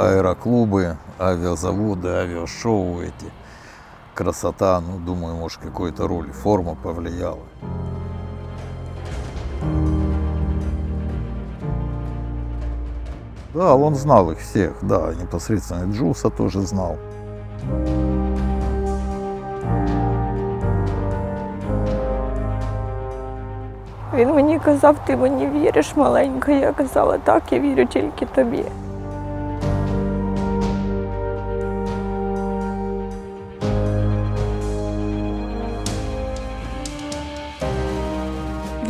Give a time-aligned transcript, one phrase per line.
[0.00, 3.32] аэроклубы, авиазаводы, авиашоу эти.
[4.14, 7.44] Красота, ну, думаю, может, какой-то роль, форма повлияла.
[13.54, 16.96] Да, он знал их всех, да, непосредственно Джуса тоже знал.
[24.14, 26.52] Він мені казав, ти мені віриш, маленька.
[26.52, 28.64] Я казала, так, я вірю тільки тобі.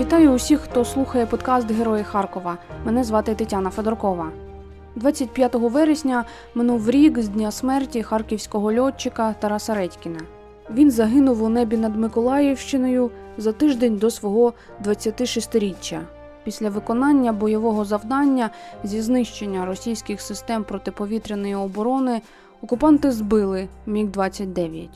[0.01, 2.57] Вітаю усіх, хто слухає подкаст Герої Харкова.
[2.85, 4.31] Мене звати Тетяна Федоркова.
[4.95, 10.19] 25 вересня минув рік з дня смерті харківського льотчика Тараса Редькіна.
[10.73, 14.53] Він загинув у небі над Миколаївщиною за тиждень до свого
[14.85, 15.99] 26-річчя.
[16.43, 18.49] Після виконання бойового завдання
[18.83, 22.21] зі знищення російських систем протиповітряної оборони
[22.61, 24.87] окупанти збили Міг-29.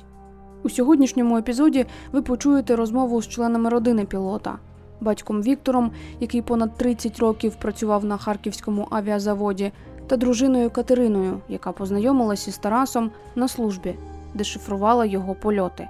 [0.64, 4.58] У сьогоднішньому епізоді ви почуєте розмову з членами родини пілота,
[5.02, 9.72] батьком Віктором, який понад 30 років працював на харківському авіазаводі,
[10.08, 13.96] та дружиною Катериною, яка познайомилася з Тарасом на службі,
[14.34, 15.88] де шифрувала його польоти.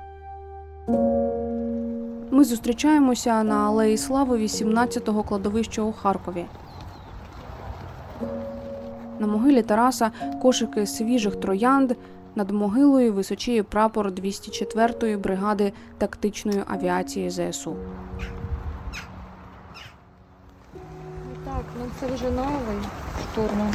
[2.31, 6.45] Ми зустрічаємося на Алеї Слави 18-го кладовища у Харкові.
[9.19, 11.92] На могилі Тараса кошики свіжих троянд.
[12.36, 17.75] Над могилою височіє прапор 204-ї бригади тактичної авіації ЗСУ.
[22.00, 22.78] Це вже новий
[23.23, 23.73] штурман.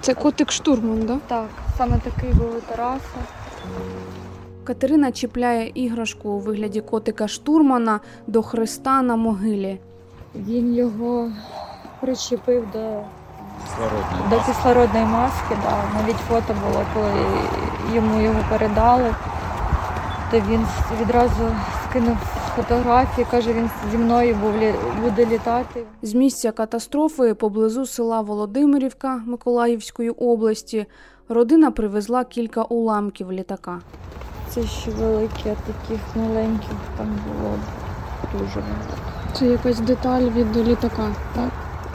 [0.00, 1.18] Це котик штурман, да?
[1.26, 1.46] Так,
[1.78, 3.18] саме такий був у Тараса.
[4.64, 9.80] Катерина чіпляє іграшку у вигляді котика штурмана до хреста на могилі.
[10.34, 11.30] Він його
[12.00, 13.00] причепив до,
[13.64, 14.52] Кислородная до маска.
[14.52, 15.56] кислородної маски.
[15.64, 16.00] Да.
[16.00, 17.26] Навіть фото було, коли
[17.94, 19.14] йому його передали.
[20.30, 20.66] То він
[21.00, 21.48] відразу
[21.90, 22.16] скинув
[22.62, 24.52] фотографії, каже, він зі мною був,
[25.02, 25.84] буде літати.
[26.02, 30.86] З місця катастрофи поблизу села Володимирівка Миколаївської області
[31.28, 33.80] родина привезла кілька уламків літака.
[34.48, 37.54] Це ще великі, а таких маленьких там було
[38.32, 38.94] дуже багато.
[39.32, 41.50] Це якась деталь від літака, так?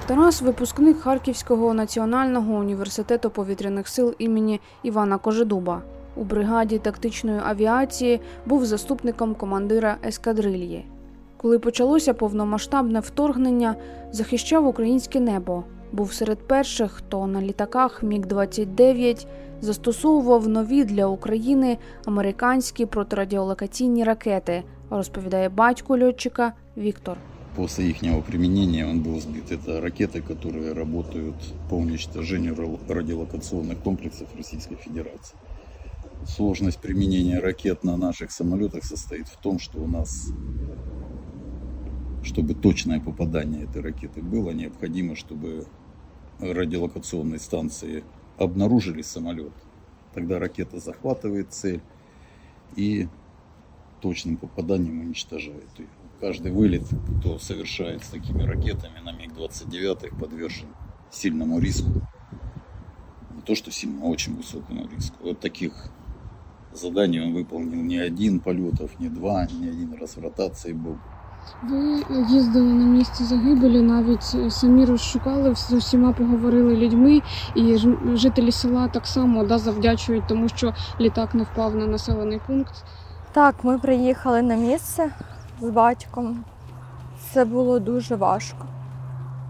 [0.05, 5.81] Тарас випускник Харківського національного університету повітряних сил імені Івана Кожедуба.
[6.16, 10.84] У бригаді тактичної авіації був заступником командира ескадрильї.
[11.36, 13.74] Коли почалося повномасштабне вторгнення,
[14.12, 15.64] захищав українське небо.
[15.92, 19.26] Був серед перших, хто на літаках Міг-29
[19.60, 27.16] застосовував нові для України американські протирадіолокаційні ракети, розповідає батько льотчика Віктор.
[27.56, 27.96] После их
[28.26, 29.50] применения он был сбит.
[29.50, 31.34] Это ракеты, которые работают
[31.68, 35.34] по уничтожению ра- радиолокационных комплексов Российской Федерации.
[36.27, 40.31] Сложность применения ракет на наших самолетах состоит в том, что у нас,
[42.23, 45.67] чтобы точное попадание этой ракеты было, необходимо, чтобы
[46.39, 48.03] радиолокационные станции
[48.37, 49.53] обнаружили самолет.
[50.13, 51.81] Тогда ракета захватывает цель
[52.75, 53.07] и
[54.01, 55.87] точным попаданием уничтожает ее.
[56.19, 56.85] Каждый вылет,
[57.19, 60.67] кто совершает с такими ракетами на МиГ-29, подвержен
[61.11, 61.89] сильному риску.
[63.35, 65.17] Не то, что сильно, а очень высокому риску.
[65.21, 65.91] Вот таких
[66.77, 70.95] заданий он выполнил не один полетов, не два, не один раз в ротации был.
[71.63, 77.21] Ви їздили на місце загибелі, навіть самі розшукали, з усіма поговорили людьми,
[77.55, 77.77] і
[78.13, 82.83] жителі села так само да, завдячують, тому що літак не впав на населений пункт.
[83.31, 85.11] Так, ми приїхали на місце
[85.61, 86.43] з батьком.
[87.31, 88.65] Це було дуже важко.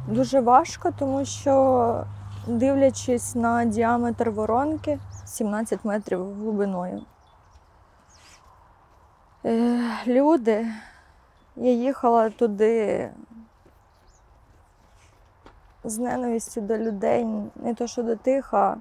[0.08, 2.04] Дуже важко, тому що,
[2.48, 7.02] дивлячись на діаметр воронки 17 метрів глибиною.
[9.46, 10.68] Е, люди,
[11.56, 13.10] я їхала туди
[15.84, 17.26] з ненавистю до людей,
[17.56, 18.78] не то що до тих, а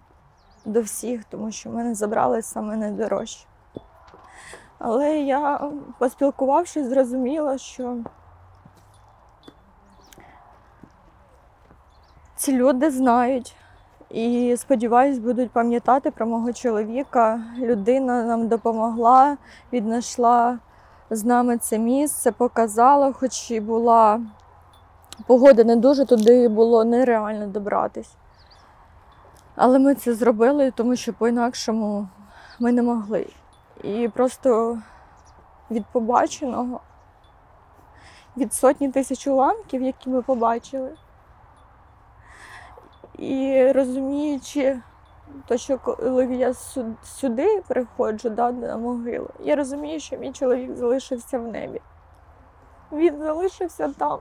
[0.64, 3.46] до всіх, тому що мене забрали саме найдорожче.
[4.78, 7.96] Але я, поспілкувавшись, зрозуміла, що
[12.36, 13.56] ці люди знають
[14.12, 17.40] і, сподіваюсь, будуть пам'ятати про мого чоловіка.
[17.58, 19.36] Людина нам допомогла,
[19.72, 20.58] віднайшла
[21.10, 24.20] з нами це місце, показала, хоч і була
[25.26, 28.12] погода не дуже, туди було нереально добратись.
[29.56, 32.08] Але ми це зробили, тому що по-інакшому
[32.60, 33.26] ми не могли.
[33.84, 34.78] І просто
[35.70, 36.80] від побаченого,
[38.36, 40.90] від сотні тисяч уламків, які ми побачили,
[43.18, 44.80] І розуміючи,
[45.46, 46.54] то, що коли я
[47.02, 51.80] сюди приходжу да, на могилу, я розумію, що мій чоловік залишився в небі.
[52.92, 54.18] Він залишився там.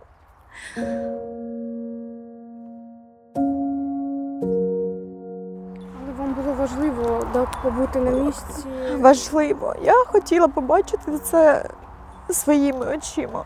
[6.02, 8.68] Але вам було важливо да, побути на місці.
[8.98, 9.76] Важливо.
[9.84, 11.70] Я хотіла побачити це
[12.30, 13.46] своїми очима.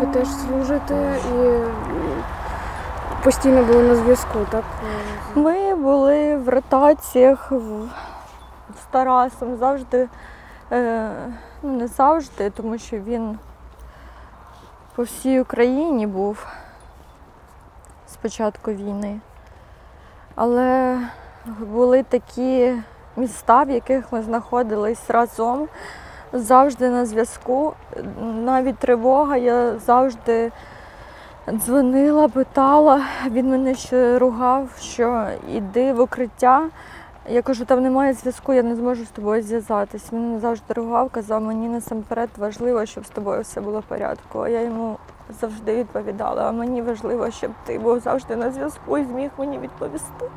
[0.00, 1.93] Ви теж служите і
[3.24, 4.64] постійно були на зв'язку, так?
[5.34, 7.52] Ми були в ротаціях
[8.82, 10.08] з Тарасом завжди,
[10.72, 11.10] е,
[11.62, 13.38] ну не завжди, тому що він
[14.94, 16.46] по всій Україні був
[18.08, 19.20] з початку війни.
[20.34, 20.98] Але
[21.58, 22.74] були такі
[23.16, 25.68] міста, в яких ми знаходились разом,
[26.32, 27.74] завжди на зв'язку.
[28.20, 30.52] Навіть тривога, я завжди
[31.52, 33.02] дзвонила, питала.
[33.30, 36.68] Він мене ще ругав, що йди в укриття.
[37.28, 40.12] Я кажу, там немає зв'язку, я не зможу з тобою зв'язатись.
[40.12, 44.38] Він завжди ругав, казав, мені насамперед важливо, щоб з тобою все було в порядку.
[44.38, 44.96] А я йому
[45.40, 50.30] завжди відповідала, а мені важливо, щоб ти був завжди на зв'язку і зміг мені відповісти.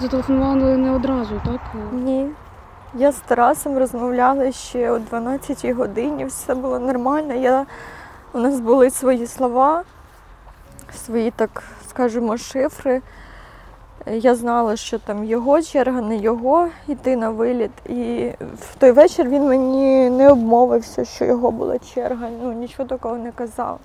[0.00, 1.60] Зателефонували не одразу, так?
[1.92, 2.28] Ні.
[2.94, 7.34] Я з Тарасом розмовляла ще о 12 годині, все було нормально.
[7.34, 7.66] Я...
[8.32, 9.82] У нас були свої слова,
[10.94, 13.02] свої, так скажемо, шифри.
[14.06, 17.70] Я знала, що там його черга, не його йти на виліт.
[17.86, 18.30] І
[18.60, 22.28] в той вечір він мені не обмовився, що його була черга.
[22.42, 23.80] Ну, нічого такого не казав.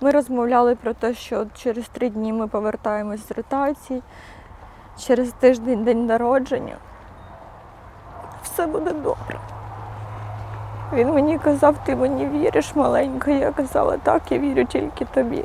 [0.00, 4.02] Ми розмовляли про те, що через три дні ми повертаємось з ротації,
[4.98, 6.76] через тиждень день народження.
[8.42, 9.38] Все буде добре.
[10.92, 13.30] Він мені казав, ти мені віриш, маленька.
[13.30, 15.44] Я казала, так, я вірю тільки тобі.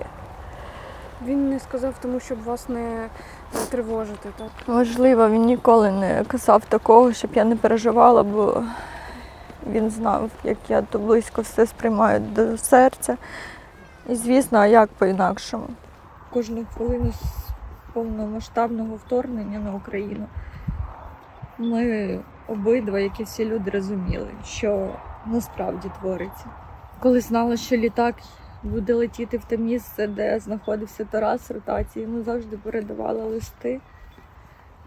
[1.26, 3.08] Він не сказав тому, щоб вас не
[3.70, 4.48] тривожити, так?
[4.68, 8.64] Можливо, він ніколи не казав такого, щоб я не переживала, бо
[9.72, 13.18] він знав, як я то близько все сприймаю до серця.
[14.10, 15.68] І звісно, а як по-інакшому.
[16.34, 17.14] Кожну хвилину
[17.96, 20.28] повномасштабного вторгнення на Україну
[21.58, 24.96] ми обидва, як і всі люди, розуміли, що
[25.26, 26.46] насправді твориться.
[27.00, 28.16] Коли знала, що літак
[28.64, 33.82] буде летіти в те місце, де знаходився Тарас ротації, ми завжди передавали листи,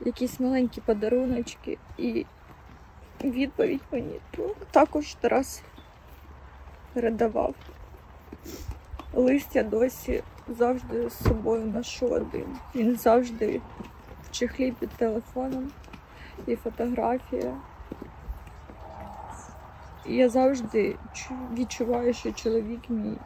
[0.04, 2.26] якісь маленькі подаруночки і
[3.24, 5.62] відповідь мені ну, також Тарас
[6.92, 7.54] передавав.
[9.12, 10.22] Лист я досі
[10.54, 12.56] завжди з собою ношу один.
[12.74, 13.60] Він завжди
[14.22, 15.70] в чехлі під телефоном
[16.46, 17.54] і фотографія.
[20.06, 20.96] Я завжди
[21.52, 23.16] відчуваю, що чоловік мій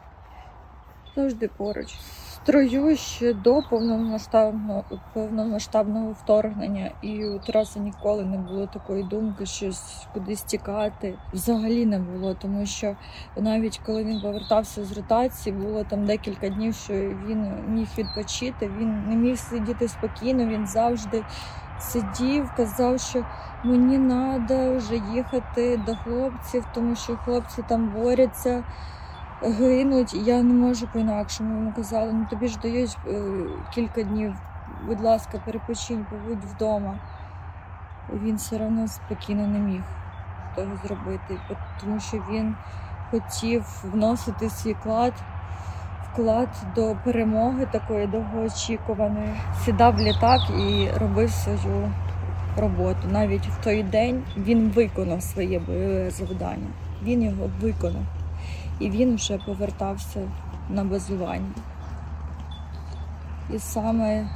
[1.15, 1.95] завжди поруч.
[2.43, 10.07] Строю ще до повномасштабного, повномасштабного вторгнення, і у Тараса ніколи не було такої думки, щось
[10.13, 11.13] кудись тікати.
[11.33, 12.95] Взагалі не було, тому що
[13.37, 18.71] навіть коли він повертався з ротації, було там декілька днів, що він міг відпочити.
[18.79, 20.45] Він не міг сидіти спокійно.
[20.45, 21.23] Він завжди
[21.79, 23.25] сидів, казав, що
[23.63, 28.63] мені треба вже їхати до хлопців, тому що хлопці там борються,
[29.43, 30.13] гинуть.
[30.13, 31.55] Я не можу по-інакшому.
[31.55, 33.21] Йому казали, ну тобі ж дають е,
[33.73, 34.33] кілька днів.
[34.87, 36.95] Будь ласка, перепочинь, побудь вдома.
[38.13, 39.81] Він все одно спокійно не міг
[40.55, 41.39] того зробити,
[41.81, 42.55] тому що він
[43.11, 45.13] хотів вносити свій вклад,
[46.11, 49.29] вклад до перемоги такої довгоочікуваної.
[49.65, 51.91] Сідав в літак і робив свою
[52.57, 53.07] роботу.
[53.11, 56.67] Навіть в той день він виконав своє бойове завдання.
[57.03, 58.22] Він його виконав.
[58.79, 60.19] І він вже повертався
[60.69, 61.53] на базування.
[63.49, 64.27] І саме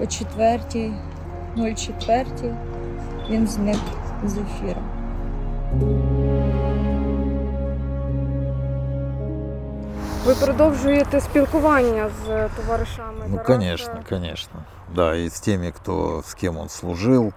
[0.00, 2.54] о 4.04
[3.30, 3.80] він зник
[4.24, 4.80] з ефіру.
[10.24, 13.24] Ви продовжуєте спілкування з товаришами?
[13.28, 13.52] Ну, Тараса?
[13.52, 14.64] конечно, конечно.
[14.94, 17.32] Да, и с теми, кто, с кем он служил,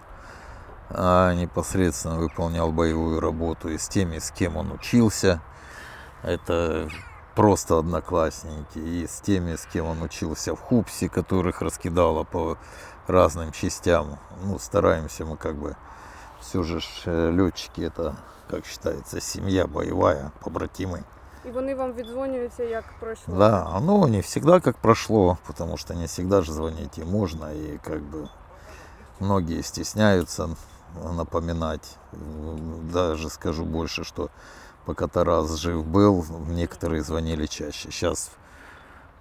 [0.89, 5.41] а, непосредственно выполнял боевую работу, и с теми, с кем он учился.
[6.23, 6.89] Это
[7.35, 8.77] просто одноклассники.
[8.77, 12.57] И с теми, с кем он учился в ХУПСе, которых раскидало по
[13.07, 14.19] разным частям.
[14.43, 15.75] Ну, стараемся мы как бы...
[16.41, 21.03] Все же летчики это, как считается, семья боевая, побратимы.
[21.45, 23.35] І вони вам віддзвонюються, як пройшло?
[23.35, 27.77] Да, оно не всегда как прошло, потому что не всегда же звонить и можно, и
[27.83, 28.27] как бы
[29.19, 30.49] многие стесняются
[31.13, 31.97] напоминать.
[32.93, 34.29] Даже скажу больше, что
[34.85, 37.91] пока Тарас жив был, некоторые звонили чаще.
[37.91, 38.31] Сейчас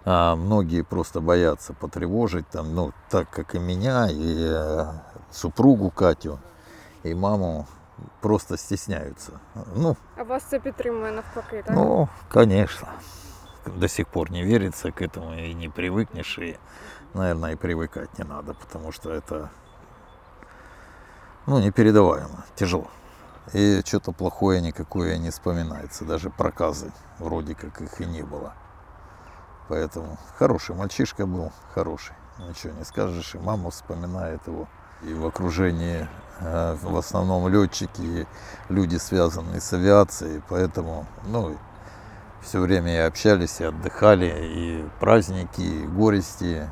[0.04, 4.86] а, многие просто боятся потревожить, там, ну, так как и меня, и э,
[5.30, 6.38] супругу Катю,
[7.02, 7.66] и маму
[8.20, 9.32] просто стесняются.
[9.76, 11.76] Ну, А вас це підтримує навпаки, так?
[11.76, 12.88] ну, конечно.
[13.76, 16.58] До сих пор не верится к этому и не привыкнешь, и,
[17.14, 19.48] наверное, и привыкать не надо, потому что это,
[21.46, 22.88] ну, непередаваемо, тяжело.
[23.52, 28.54] И что-то плохое никакое не вспоминается, даже проказы, вроде как их и не было.
[29.68, 32.14] Поэтому хороший мальчишка был, хороший,
[32.48, 34.68] ничего не скажешь, и мама вспоминает его.
[35.02, 36.08] И в окружении
[36.40, 38.26] э, в основном летчики,
[38.68, 41.56] люди, связанные с авиацией, поэтому, ну,
[42.42, 46.68] все время и общались, и отдыхали, и праздники, и горести.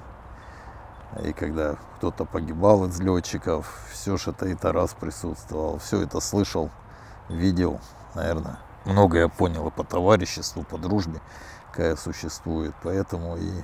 [1.20, 6.70] И когда кто-то погибал из летчиков, все же это и Тарас присутствовал, все это слышал,
[7.28, 7.80] видел,
[8.14, 8.58] наверное.
[8.84, 11.20] Многое понял и по товариществу, по дружбе,
[11.70, 12.74] какая существует.
[12.82, 13.62] Поэтому и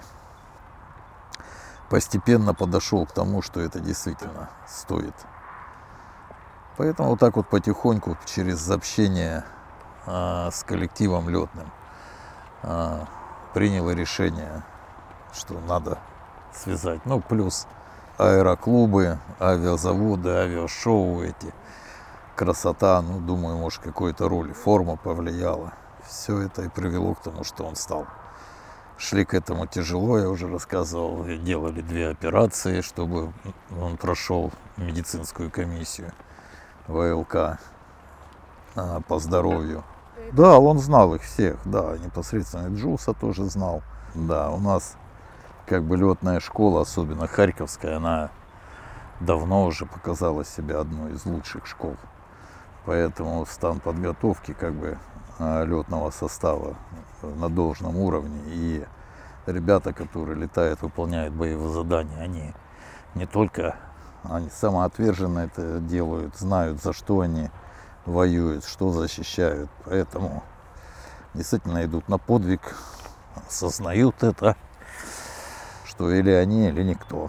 [1.88, 5.14] постепенно подошел к тому, что это действительно стоит.
[6.76, 9.45] Поэтому вот так вот потихоньку через общение
[10.07, 11.73] а, с коллективом летным
[12.62, 13.09] а,
[13.55, 14.62] принял решение,
[15.33, 15.99] что надо
[16.59, 17.00] связать.
[17.05, 17.67] Ну, плюс
[18.19, 21.53] аэроклубы, авиазаводы, авиашоу эти.
[22.37, 24.53] Красота, ну, думаю, может, какой-то роли.
[24.53, 25.73] Форма повлияла.
[26.07, 28.07] Все это и привело к тому, что он стал.
[28.97, 31.25] Шли к этому тяжело, я уже рассказывал.
[31.25, 33.33] Делали две операции, чтобы
[33.81, 36.12] он прошел медицинскую комиссию
[36.88, 37.59] ВЛК
[38.75, 39.85] а, по здоровью.
[40.33, 43.83] Да, он знал их всех, да, непосредственно Джуса тоже знал.
[44.15, 44.97] Да, у нас
[45.69, 48.31] как бы летная школа, особенно Харьковская, она
[49.21, 51.97] давно уже показала себя одной из лучших школ.
[52.87, 54.99] Поэтому стан подготовки как бы
[55.39, 56.77] летного состава
[57.23, 58.41] на должном уровне.
[58.47, 58.85] И
[59.47, 62.55] ребята, которые летают, выполняют боевые задания, они
[63.15, 63.77] не только
[64.23, 67.51] они самоотверженно это делают, знают, за что они
[68.07, 69.71] воюют, что защищают.
[69.85, 70.43] Поэтому
[71.35, 72.75] действительно идут на подвиг,
[73.47, 74.57] осознают это,
[75.99, 77.28] что или они, или никто.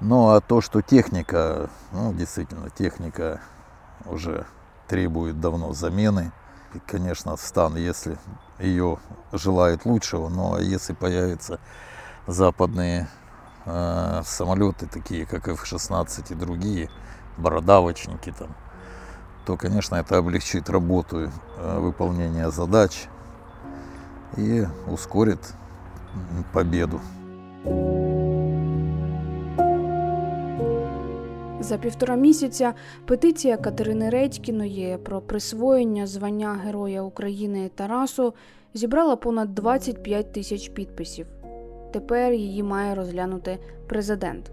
[0.00, 3.40] Ну а то, что техника, ну действительно, техника
[4.04, 4.44] уже
[4.86, 6.32] требует давно замены.
[6.74, 8.18] И, конечно, стан, если
[8.58, 8.98] ее
[9.32, 11.60] желает лучшего, но если появятся
[12.26, 13.08] западные
[13.64, 16.90] э, самолеты, такие как F-16 и другие,
[17.38, 18.54] бородавочники там,
[19.46, 23.06] то, конечно, это облегчит работу, э, выполнение задач
[24.36, 25.40] и ускорит
[26.52, 27.00] победу.
[31.60, 38.34] За півтора місяця петиція Катерини Редькіної про присвоєння звання Героя України Тарасу
[38.74, 41.26] зібрала понад 25 тисяч підписів.
[41.92, 44.50] Тепер її має розглянути президент.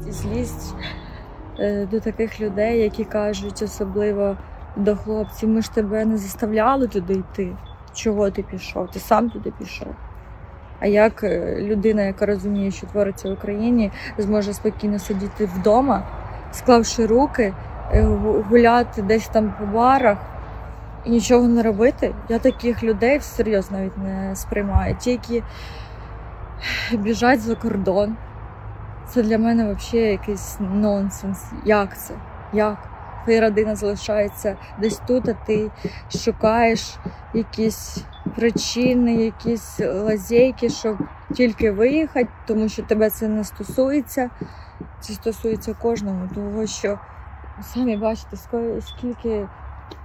[0.00, 0.74] Злість
[1.58, 4.36] е, до таких людей, які кажуть, особливо
[4.76, 7.56] до хлопців, ми ж тебе не заставляли туди йти.
[7.94, 8.90] Чого ти пішов?
[8.90, 9.88] Ти сам туди пішов.
[10.80, 16.02] А як е, людина, яка розуміє, що твориться в Україні, зможе спокійно сидіти вдома,
[16.52, 17.54] склавши руки,
[17.92, 18.02] е,
[18.50, 20.18] гуляти десь там по барах
[21.04, 22.14] і нічого не робити?
[22.28, 24.96] Я таких людей всерйоз навіть не сприймаю.
[25.00, 25.42] Ті, які
[26.92, 28.16] біжать за кордон.
[29.08, 31.44] Це для мене взагалі якийсь нонсенс.
[31.64, 32.14] Як це?
[32.52, 32.95] Як?
[33.26, 35.70] Твоя родина залишається десь тут, а ти
[36.24, 36.96] шукаєш
[37.34, 38.04] якісь
[38.36, 40.98] причини, якісь лазейки, щоб
[41.34, 44.30] тільки виїхати, тому що тебе це не стосується.
[45.00, 46.98] Це стосується кожного, тому що
[47.62, 48.36] самі бачите,
[48.80, 49.48] скільки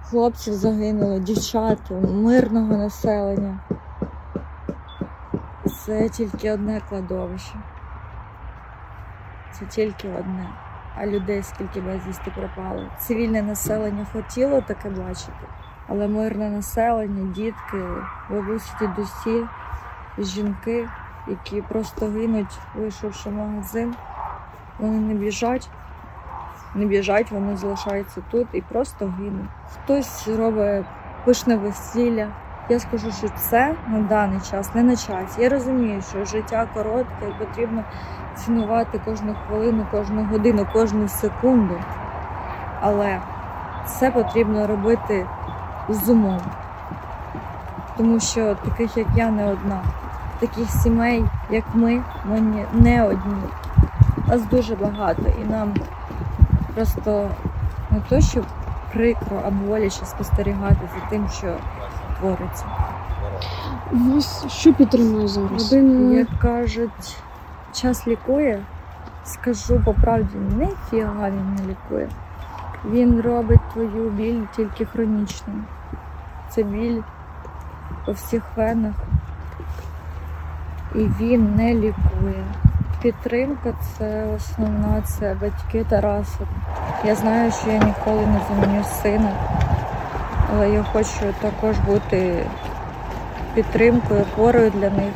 [0.02, 1.78] хлопців загинуло, дівчат,
[2.10, 3.60] мирного населення.
[5.84, 7.54] Це тільки одне кладовище.
[9.52, 10.48] Це тільки одне.
[10.96, 12.86] А людей скільки безвісти пропало.
[12.98, 15.46] Цивільне населення хотіло таке бачити,
[15.88, 17.78] але мирне населення, дітки,
[18.30, 19.46] бабусі, дідусі,
[20.18, 20.88] жінки,
[21.28, 23.94] які просто гинуть, вийшовши в магазин,
[24.78, 25.70] вони не біжать,
[26.74, 29.50] не біжать, вони залишаються тут і просто гинуть.
[29.74, 30.86] Хтось робить
[31.24, 32.28] пишне весілля.
[32.68, 35.42] Я скажу, що це на даний час не на часі.
[35.42, 37.84] Я розумію, що життя коротке і потрібно
[38.36, 41.74] цінувати кожну хвилину, кожну годину, кожну секунду.
[42.80, 43.20] Але
[43.86, 45.26] це потрібно робити
[45.88, 46.40] з умом.
[47.96, 49.80] Тому що таких, як я, не одна.
[50.40, 52.40] таких сімей, як ми, ми
[52.72, 53.42] не- одні.
[54.28, 55.74] Нас дуже багато, і нам
[56.74, 57.28] просто
[57.90, 58.40] не то, що
[58.92, 61.54] прикро, а боляче спостерігати за тим, що
[62.20, 62.64] твориться.
[63.92, 65.72] Вас що підтримує зараз?
[65.72, 67.16] Родина Як кажуть,
[67.72, 68.62] час лікує,
[69.24, 72.08] скажу по правді, ніфіга він не лікує.
[72.84, 75.62] Він робить твою біль тільки хронічною.
[76.48, 77.00] Це біль
[78.06, 78.94] по всіх венах.
[80.94, 82.44] І він не лікує.
[83.02, 86.46] Підтримка це основна, це батьки Тараса.
[87.04, 89.32] Я знаю, що я ніколи не заміню сина,
[90.52, 92.46] але я хочу також бути
[93.54, 95.12] підтримкою, опорою для них.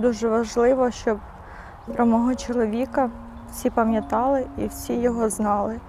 [0.00, 1.18] Дуже важливо, щоб
[1.94, 3.10] про мого чоловіка
[3.50, 5.80] всі пам'ятали і всі його знали,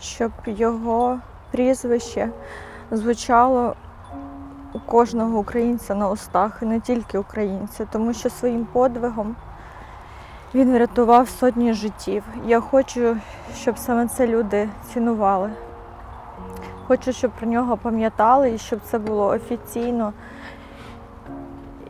[0.00, 1.18] щоб його
[1.50, 2.28] прізвище
[2.90, 3.74] звучало
[4.72, 9.36] у кожного українця на устах, і не тільки українця, тому що своїм подвигом
[10.54, 12.22] він врятував сотні життів.
[12.46, 13.16] Я хочу,
[13.56, 15.50] щоб саме це люди цінували.
[16.86, 20.12] Хочу, щоб про нього пам'ятали і щоб це було офіційно.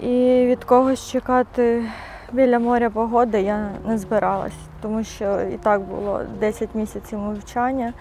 [0.03, 1.85] І від когось чекати
[2.33, 7.93] біля моря погоди я не збиралась, тому що і так було 10 місяців мовчання.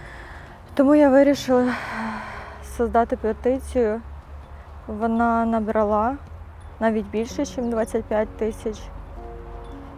[0.74, 1.74] Тому я вирішила
[2.78, 4.02] создати петицію.
[4.88, 6.16] Вона набрала
[6.80, 8.82] навіть більше, ніж 25 тисяч.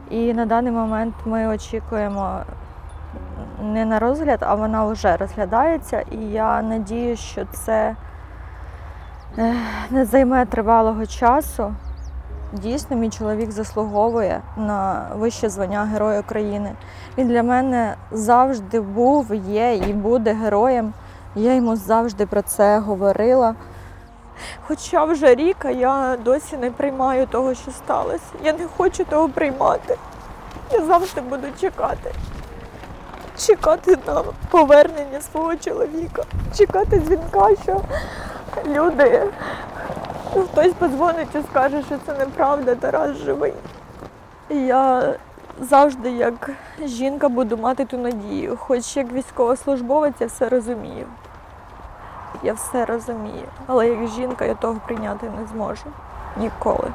[0.09, 2.39] І на даний момент ми очікуємо
[3.63, 6.03] не на розгляд, а вона вже розглядається.
[6.11, 7.95] І я надію, що це
[9.37, 9.55] е,
[9.89, 11.75] не займе тривалого часу.
[12.53, 16.71] Дійсно, мій чоловік заслуговує на вище звання Героя України.
[17.17, 20.93] Він для мене завжди був, є і буде героєм.
[21.35, 23.55] Я йому завжди про це говорила.
[24.67, 28.25] Хоча вже рік, а я досі не приймаю того, що сталося.
[28.43, 29.97] Я не хочу того приймати.
[30.71, 32.11] Я завжди буду чекати.
[33.37, 36.23] Чекати на повернення свого чоловіка,
[36.57, 37.81] чекати дзвінка, що
[38.67, 39.21] люди
[40.31, 43.53] Хтось подзвонить і скаже, що це неправда, Тарас живий.
[44.49, 45.13] І я
[45.59, 46.49] завжди, як
[46.83, 48.57] жінка, буду мати ту надію.
[48.57, 51.05] Хоч як військовослужбовець я все розумію.
[52.43, 53.47] Я все розумію.
[53.67, 55.85] Але як жінка я того прийняти не зможу.
[56.37, 56.91] Ніколи.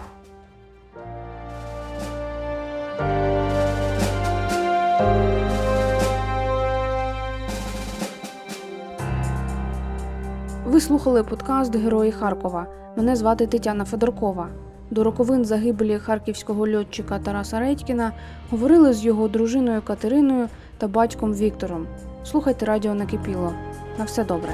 [10.76, 12.66] Ви слухали подкаст Герої Харкова.
[12.96, 14.48] Мене звати Тетяна Федоркова.
[14.90, 18.12] До роковин загибелі харківського льотчика Тараса Редькіна
[18.50, 21.86] говорили з його дружиною Катериною та батьком Віктором.
[22.24, 23.52] Слухайте радіо накипіло.
[23.98, 24.50] На все добре.